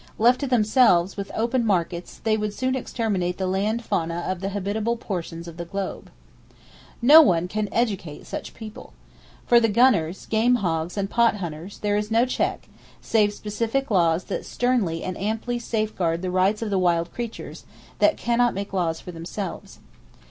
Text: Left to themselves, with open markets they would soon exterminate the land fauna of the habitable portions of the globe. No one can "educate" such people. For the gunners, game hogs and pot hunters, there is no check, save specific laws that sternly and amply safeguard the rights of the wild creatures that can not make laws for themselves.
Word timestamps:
Left 0.17 0.39
to 0.39 0.47
themselves, 0.47 1.15
with 1.15 1.31
open 1.35 1.63
markets 1.63 2.21
they 2.23 2.35
would 2.35 2.55
soon 2.55 2.73
exterminate 2.73 3.37
the 3.37 3.45
land 3.45 3.83
fauna 3.85 4.25
of 4.27 4.39
the 4.39 4.49
habitable 4.49 4.97
portions 4.97 5.47
of 5.47 5.57
the 5.57 5.63
globe. 5.65 6.09
No 7.03 7.21
one 7.21 7.47
can 7.47 7.69
"educate" 7.71 8.25
such 8.25 8.55
people. 8.55 8.93
For 9.45 9.59
the 9.59 9.69
gunners, 9.69 10.25
game 10.25 10.55
hogs 10.55 10.97
and 10.97 11.07
pot 11.07 11.35
hunters, 11.35 11.77
there 11.77 11.97
is 11.97 12.09
no 12.09 12.25
check, 12.25 12.67
save 12.99 13.31
specific 13.31 13.91
laws 13.91 14.23
that 14.23 14.43
sternly 14.43 15.03
and 15.03 15.15
amply 15.19 15.59
safeguard 15.59 16.23
the 16.23 16.31
rights 16.31 16.63
of 16.63 16.71
the 16.71 16.79
wild 16.79 17.13
creatures 17.13 17.65
that 17.99 18.17
can 18.17 18.39
not 18.39 18.55
make 18.55 18.73
laws 18.73 18.99
for 18.99 19.11
themselves. 19.11 19.77